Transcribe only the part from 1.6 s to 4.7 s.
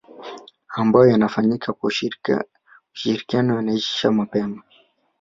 kwa ushirikiano yanaisha mapema